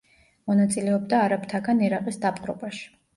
მონაწილეობდა 0.51 1.19
არაბთაგან 1.25 1.83
ერაყის 1.89 2.17
დაპყრობაში. 2.25 2.83